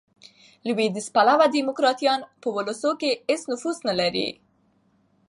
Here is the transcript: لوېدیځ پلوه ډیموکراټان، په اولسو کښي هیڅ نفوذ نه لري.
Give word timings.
لوېدیځ 0.67 1.07
پلوه 1.15 1.45
ډیموکراټان، 1.55 2.19
په 2.41 2.47
اولسو 2.55 2.91
کښي 2.99 3.11
هیڅ 3.29 3.41
نفوذ 3.51 3.77
نه 3.87 3.93
لري. 3.99 4.27